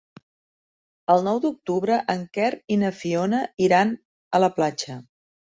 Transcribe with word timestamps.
El 1.15 1.21
nou 1.27 1.41
d'octubre 1.43 1.97
en 2.15 2.23
Quer 2.39 2.49
i 2.77 2.79
na 2.85 2.91
Fiona 3.03 3.43
iran 3.67 3.95
a 4.01 4.43
la 4.47 4.53
platja. 4.59 4.99